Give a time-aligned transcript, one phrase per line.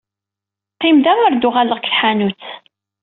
[0.79, 2.41] Qim da ar d-uɣaleɣ seg tḥanut.